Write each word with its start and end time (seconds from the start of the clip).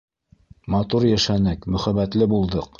Матур 0.75 1.05
йәшәнек, 1.11 1.71
мөхәббәтле 1.77 2.33
булдыҡ. 2.37 2.69